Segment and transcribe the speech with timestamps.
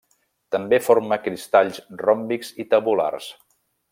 [0.53, 3.31] També forma cristalls ròmbics i tabulars.